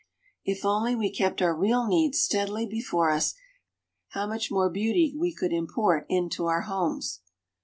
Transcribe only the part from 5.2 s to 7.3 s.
could import into our homes!